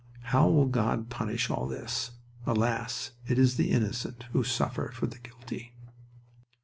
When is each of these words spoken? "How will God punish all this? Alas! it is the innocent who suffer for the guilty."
"How 0.33 0.49
will 0.49 0.65
God 0.65 1.11
punish 1.11 1.51
all 1.51 1.67
this? 1.67 2.09
Alas! 2.47 3.11
it 3.27 3.37
is 3.37 3.55
the 3.55 3.69
innocent 3.69 4.23
who 4.31 4.43
suffer 4.43 4.91
for 4.95 5.05
the 5.05 5.19
guilty." 5.19 5.75